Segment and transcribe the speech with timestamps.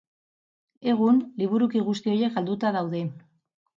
[0.93, 3.03] Egun liburuki guzti horiek galduta daude.